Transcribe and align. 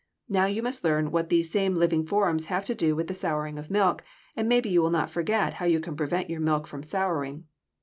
Now 0.27 0.47
you 0.47 0.63
must 0.63 0.83
learn 0.83 1.11
what 1.11 1.29
these 1.29 1.51
same 1.51 1.75
living 1.75 2.07
forms 2.07 2.47
have 2.47 2.65
to 2.65 2.73
do 2.73 2.95
with 2.95 3.05
the 3.05 3.13
souring 3.13 3.59
of 3.59 3.69
milk, 3.69 4.03
and 4.35 4.49
maybe 4.49 4.67
you 4.67 4.81
will 4.81 4.89
not 4.89 5.11
forget 5.11 5.53
how 5.61 5.67
you 5.67 5.79
can 5.79 5.95
prevent 5.95 6.27
your 6.27 6.39
milk 6.41 6.65
from 6.65 6.81
souring. 6.81 7.45